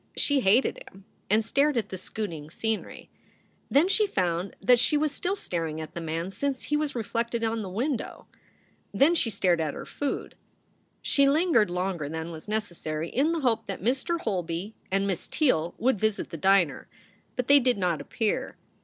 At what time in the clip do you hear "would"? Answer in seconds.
15.77-15.99